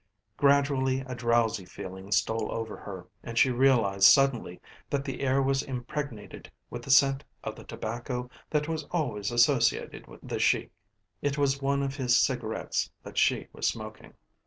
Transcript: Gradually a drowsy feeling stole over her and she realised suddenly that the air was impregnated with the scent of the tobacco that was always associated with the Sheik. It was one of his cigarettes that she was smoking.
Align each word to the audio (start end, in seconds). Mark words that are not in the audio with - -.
Gradually 0.35 1.01
a 1.01 1.13
drowsy 1.13 1.63
feeling 1.63 2.11
stole 2.11 2.51
over 2.51 2.75
her 2.75 3.05
and 3.21 3.37
she 3.37 3.51
realised 3.51 4.05
suddenly 4.05 4.59
that 4.89 5.05
the 5.05 5.21
air 5.21 5.43
was 5.43 5.61
impregnated 5.61 6.51
with 6.71 6.81
the 6.81 6.89
scent 6.89 7.23
of 7.43 7.55
the 7.55 7.63
tobacco 7.65 8.27
that 8.49 8.67
was 8.67 8.85
always 8.85 9.29
associated 9.29 10.07
with 10.07 10.27
the 10.27 10.39
Sheik. 10.39 10.71
It 11.21 11.37
was 11.37 11.61
one 11.61 11.83
of 11.83 11.97
his 11.97 12.19
cigarettes 12.19 12.89
that 13.03 13.19
she 13.19 13.45
was 13.53 13.67
smoking. 13.67 14.15